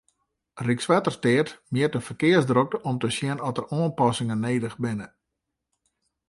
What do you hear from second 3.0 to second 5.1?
te sjen oft der oanpassingen nedich binne.